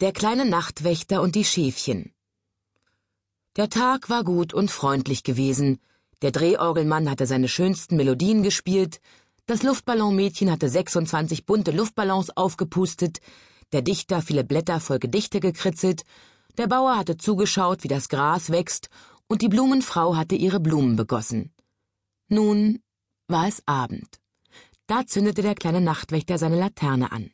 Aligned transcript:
Der 0.00 0.12
kleine 0.12 0.46
Nachtwächter 0.46 1.20
und 1.20 1.34
die 1.34 1.44
Schäfchen. 1.44 2.14
Der 3.56 3.68
Tag 3.68 4.08
war 4.08 4.24
gut 4.24 4.54
und 4.54 4.70
freundlich 4.70 5.24
gewesen. 5.24 5.78
Der 6.22 6.30
Drehorgelmann 6.30 7.10
hatte 7.10 7.26
seine 7.26 7.48
schönsten 7.48 7.96
Melodien 7.96 8.42
gespielt, 8.42 9.02
das 9.44 9.62
Luftballonmädchen 9.62 10.50
hatte 10.50 10.70
26 10.70 11.44
bunte 11.44 11.70
Luftballons 11.72 12.34
aufgepustet, 12.34 13.18
der 13.72 13.82
Dichter 13.82 14.22
viele 14.22 14.42
Blätter 14.42 14.80
voll 14.80 15.00
Gedichte 15.00 15.38
gekritzelt, 15.38 16.04
der 16.56 16.66
Bauer 16.66 16.96
hatte 16.96 17.18
zugeschaut, 17.18 17.84
wie 17.84 17.88
das 17.88 18.08
Gras 18.08 18.48
wächst, 18.48 18.88
und 19.26 19.42
die 19.42 19.48
Blumenfrau 19.48 20.16
hatte 20.16 20.34
ihre 20.34 20.60
Blumen 20.60 20.96
begossen. 20.96 21.52
Nun 22.28 22.82
war 23.28 23.48
es 23.48 23.62
Abend. 23.66 24.18
Da 24.86 25.04
zündete 25.04 25.42
der 25.42 25.54
kleine 25.54 25.82
Nachtwächter 25.82 26.38
seine 26.38 26.58
Laterne 26.58 27.12
an. 27.12 27.32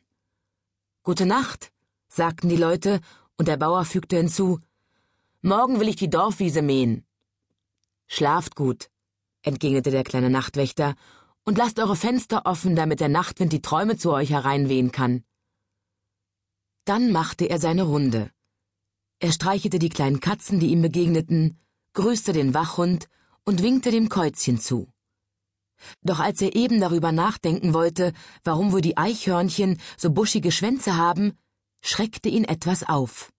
Gute 1.03 1.25
Nacht, 1.25 1.71
sagten 2.07 2.49
die 2.49 2.55
Leute, 2.55 3.01
und 3.37 3.47
der 3.47 3.57
Bauer 3.57 3.85
fügte 3.85 4.17
hinzu 4.17 4.59
Morgen 5.41 5.79
will 5.79 5.87
ich 5.87 5.95
die 5.95 6.09
Dorfwiese 6.09 6.61
mähen. 6.61 7.05
Schlaft 8.07 8.55
gut, 8.55 8.89
entgegnete 9.43 9.91
der 9.91 10.03
kleine 10.03 10.29
Nachtwächter, 10.29 10.95
und 11.43 11.57
lasst 11.57 11.79
eure 11.79 11.95
Fenster 11.95 12.45
offen, 12.45 12.75
damit 12.75 12.99
der 12.99 13.09
Nachtwind 13.09 13.53
die 13.53 13.61
Träume 13.61 13.97
zu 13.97 14.11
euch 14.11 14.31
hereinwehen 14.31 14.91
kann. 14.91 15.23
Dann 16.83 17.11
machte 17.11 17.45
er 17.45 17.59
seine 17.59 17.83
Runde. 17.83 18.31
Er 19.19 19.31
streichelte 19.31 19.79
die 19.79 19.89
kleinen 19.89 20.19
Katzen, 20.19 20.59
die 20.59 20.67
ihm 20.67 20.81
begegneten, 20.81 21.57
grüßte 21.93 22.33
den 22.33 22.53
Wachhund 22.53 23.07
und 23.45 23.63
winkte 23.63 23.91
dem 23.91 24.09
Käuzchen 24.09 24.59
zu. 24.59 24.91
Doch 26.01 26.19
als 26.19 26.41
er 26.41 26.55
eben 26.55 26.79
darüber 26.79 27.11
nachdenken 27.11 27.73
wollte, 27.73 28.13
warum 28.43 28.71
wohl 28.71 28.81
die 28.81 28.97
Eichhörnchen 28.97 29.79
so 29.95 30.11
buschige 30.11 30.51
Schwänze 30.51 30.97
haben, 30.97 31.37
schreckte 31.81 32.29
ihn 32.29 32.43
etwas 32.43 32.83
auf. 32.83 33.31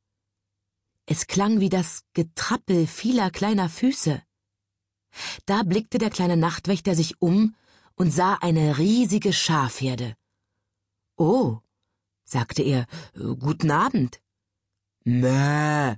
Es 1.07 1.27
klang 1.27 1.61
wie 1.61 1.69
das 1.69 2.03
Getrappel 2.13 2.87
vieler 2.87 3.31
kleiner 3.31 3.69
Füße. 3.69 4.23
Da 5.47 5.63
blickte 5.63 5.99
der 5.99 6.11
kleine 6.11 6.37
Nachtwächter 6.37 6.95
sich 6.95 7.21
um 7.21 7.55
und 7.95 8.11
sah 8.11 8.35
eine 8.35 8.79
riesige 8.79 9.33
Schafherde. 9.33 10.15
Oh, 11.17 11.59
sagte 12.25 12.63
er, 12.63 12.87
guten 13.15 13.71
Abend. 13.71 14.21
Mäh, 15.05 15.97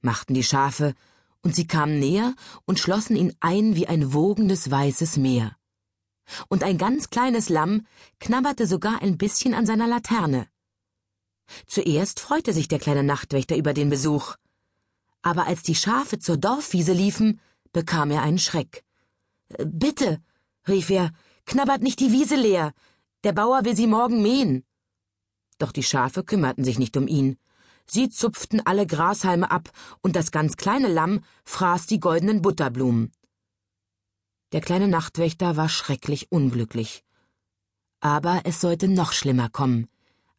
machten 0.00 0.34
die 0.34 0.42
Schafe, 0.42 0.94
und 1.42 1.54
sie 1.54 1.66
kamen 1.66 1.98
näher 1.98 2.34
und 2.66 2.78
schlossen 2.78 3.16
ihn 3.16 3.34
ein 3.40 3.76
wie 3.76 3.86
ein 3.86 4.12
wogendes 4.12 4.70
weißes 4.70 5.16
Meer. 5.16 5.56
Und 6.48 6.62
ein 6.62 6.76
ganz 6.76 7.10
kleines 7.10 7.48
Lamm 7.48 7.86
knabberte 8.18 8.66
sogar 8.66 9.00
ein 9.02 9.16
bisschen 9.16 9.54
an 9.54 9.64
seiner 9.64 9.86
Laterne. 9.86 10.48
Zuerst 11.66 12.20
freute 12.20 12.52
sich 12.52 12.68
der 12.68 12.78
kleine 12.78 13.02
Nachtwächter 13.02 13.56
über 13.56 13.72
den 13.74 13.90
Besuch. 13.90 14.36
Aber 15.22 15.46
als 15.46 15.62
die 15.62 15.74
Schafe 15.74 16.18
zur 16.18 16.36
Dorfwiese 16.36 16.92
liefen, 16.92 17.40
bekam 17.72 18.10
er 18.10 18.22
einen 18.22 18.38
Schreck. 18.38 18.84
Bitte, 19.64 20.22
rief 20.66 20.90
er, 20.90 21.10
knabbert 21.46 21.82
nicht 21.82 22.00
die 22.00 22.12
Wiese 22.12 22.36
leer. 22.36 22.72
Der 23.24 23.32
Bauer 23.32 23.64
will 23.64 23.76
sie 23.76 23.86
morgen 23.86 24.22
mähen. 24.22 24.64
Doch 25.58 25.72
die 25.72 25.82
Schafe 25.82 26.24
kümmerten 26.24 26.64
sich 26.64 26.78
nicht 26.78 26.96
um 26.96 27.06
ihn. 27.06 27.36
Sie 27.86 28.08
zupften 28.08 28.64
alle 28.64 28.86
Grashalme 28.86 29.50
ab, 29.50 29.70
und 30.00 30.16
das 30.16 30.30
ganz 30.30 30.56
kleine 30.56 30.88
Lamm 30.88 31.24
fraß 31.44 31.86
die 31.86 32.00
goldenen 32.00 32.40
Butterblumen. 32.40 33.12
Der 34.52 34.60
kleine 34.60 34.88
Nachtwächter 34.88 35.56
war 35.56 35.68
schrecklich 35.68 36.32
unglücklich. 36.32 37.04
Aber 38.00 38.42
es 38.44 38.60
sollte 38.60 38.88
noch 38.88 39.12
schlimmer 39.12 39.48
kommen. 39.48 39.88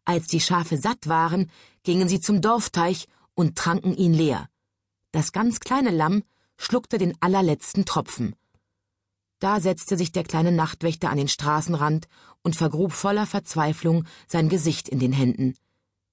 Als 0.06 0.28
die 0.28 0.42
Schafe 0.42 0.78
satt 0.78 1.08
waren, 1.08 1.52
gingen 1.84 2.08
sie 2.08 2.20
zum 2.20 2.42
Dorfteich 2.42 3.08
und 3.34 3.58
tranken 3.58 3.96
ihn 3.96 4.14
leer. 4.14 4.50
Das 5.12 5.32
ganz 5.32 5.60
kleine 5.60 5.92
Lamm 5.92 6.24
schluckte 6.58 6.98
den 6.98 7.16
allerletzten 7.22 7.86
Tropfen. 7.86 8.36
Da 9.40 9.60
setzte 9.60 9.98
sich 9.98 10.12
der 10.12 10.24
kleine 10.24 10.52
Nachtwächter 10.52 11.10
an 11.10 11.18
den 11.18 11.28
Straßenrand 11.28 12.08
und 12.44 12.56
vergrub 12.56 12.94
voller 12.94 13.26
Verzweiflung 13.26 14.06
sein 14.28 14.50
Gesicht 14.50 14.88
in 14.88 15.00
den 15.00 15.12
Händen. 15.12 15.56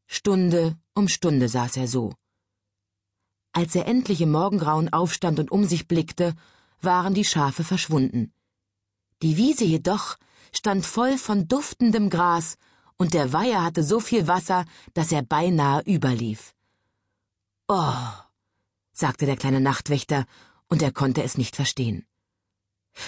Stunde 0.06 0.76
um 0.94 1.08
Stunde 1.08 1.48
saß 1.48 1.76
er 1.76 1.86
so. 1.86 2.14
Als 3.52 3.74
er 3.74 3.86
endlich 3.86 4.20
im 4.20 4.30
Morgengrauen 4.30 4.92
aufstand 4.92 5.38
und 5.38 5.50
um 5.50 5.64
sich 5.64 5.88
blickte, 5.88 6.34
waren 6.80 7.14
die 7.14 7.24
Schafe 7.24 7.64
verschwunden. 7.64 8.32
Die 9.22 9.36
Wiese 9.36 9.64
jedoch 9.64 10.16
stand 10.52 10.86
voll 10.86 11.18
von 11.18 11.48
duftendem 11.48 12.08
Gras 12.08 12.56
und 12.98 13.14
der 13.14 13.32
Weiher 13.32 13.64
hatte 13.64 13.82
so 13.82 14.00
viel 14.00 14.26
Wasser, 14.26 14.64
dass 14.92 15.12
er 15.12 15.22
beinahe 15.22 15.82
überlief. 15.86 16.54
Oh, 17.68 17.94
sagte 18.92 19.24
der 19.24 19.36
kleine 19.36 19.60
Nachtwächter, 19.60 20.26
und 20.68 20.82
er 20.82 20.92
konnte 20.92 21.22
es 21.22 21.38
nicht 21.38 21.56
verstehen. 21.56 22.04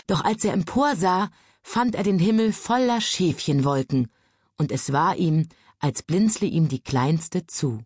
Doch 0.07 0.25
als 0.25 0.45
er 0.45 0.53
emporsah, 0.53 1.31
fand 1.63 1.95
er 1.95 2.05
den 2.05 2.19
Himmel 2.19 2.53
voller 2.53 3.01
Schäfchenwolken, 3.01 4.11
und 4.57 4.73
es 4.73 4.93
war 4.93 5.17
ihm, 5.17 5.49
als 5.79 6.03
blinzle 6.03 6.47
ihm 6.47 6.69
die 6.69 6.83
kleinste 6.83 7.47
zu. 7.47 7.83